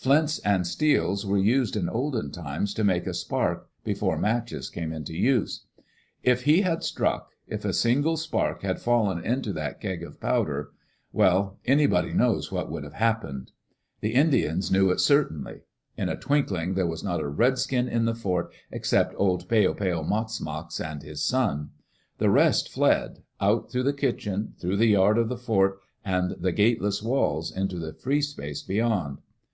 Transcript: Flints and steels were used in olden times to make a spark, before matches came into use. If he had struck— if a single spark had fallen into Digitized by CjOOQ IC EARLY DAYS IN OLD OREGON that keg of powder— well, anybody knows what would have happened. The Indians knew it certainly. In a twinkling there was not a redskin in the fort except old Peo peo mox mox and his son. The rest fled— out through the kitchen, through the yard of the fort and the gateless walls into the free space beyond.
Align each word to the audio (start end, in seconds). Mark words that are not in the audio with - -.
Flints 0.00 0.38
and 0.44 0.64
steels 0.64 1.26
were 1.26 1.38
used 1.38 1.74
in 1.74 1.88
olden 1.88 2.30
times 2.30 2.72
to 2.74 2.84
make 2.84 3.04
a 3.08 3.12
spark, 3.12 3.68
before 3.82 4.16
matches 4.16 4.70
came 4.70 4.92
into 4.92 5.12
use. 5.12 5.64
If 6.22 6.42
he 6.44 6.62
had 6.62 6.84
struck— 6.84 7.32
if 7.48 7.64
a 7.64 7.72
single 7.72 8.16
spark 8.16 8.62
had 8.62 8.80
fallen 8.80 9.18
into 9.24 9.28
Digitized 9.28 9.32
by 9.32 9.34
CjOOQ 9.34 9.40
IC 9.40 9.42
EARLY 9.42 9.56
DAYS 9.56 9.60
IN 9.64 9.66
OLD 9.66 9.66
OREGON 9.66 9.72
that 9.72 9.80
keg 9.80 10.06
of 10.06 10.20
powder— 10.20 10.70
well, 11.18 11.58
anybody 11.64 12.12
knows 12.12 12.52
what 12.52 12.70
would 12.70 12.84
have 12.84 12.92
happened. 12.92 13.50
The 14.00 14.14
Indians 14.14 14.70
knew 14.70 14.90
it 14.92 15.00
certainly. 15.00 15.62
In 15.96 16.08
a 16.08 16.16
twinkling 16.16 16.74
there 16.74 16.86
was 16.86 17.02
not 17.02 17.18
a 17.20 17.26
redskin 17.26 17.88
in 17.88 18.04
the 18.04 18.14
fort 18.14 18.52
except 18.70 19.14
old 19.16 19.48
Peo 19.48 19.74
peo 19.74 20.04
mox 20.04 20.40
mox 20.40 20.80
and 20.80 21.02
his 21.02 21.24
son. 21.24 21.70
The 22.18 22.30
rest 22.30 22.70
fled— 22.70 23.24
out 23.40 23.68
through 23.72 23.82
the 23.82 23.92
kitchen, 23.92 24.54
through 24.60 24.76
the 24.76 24.86
yard 24.86 25.18
of 25.18 25.28
the 25.28 25.36
fort 25.36 25.80
and 26.04 26.36
the 26.38 26.52
gateless 26.52 27.02
walls 27.02 27.50
into 27.50 27.80
the 27.80 27.94
free 27.94 28.22
space 28.22 28.62
beyond. 28.62 29.18